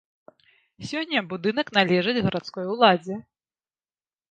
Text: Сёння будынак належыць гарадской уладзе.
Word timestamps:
Сёння 0.91 1.19
будынак 1.33 1.67
належыць 1.77 2.17
гарадской 2.29 2.65
уладзе. 2.77 3.21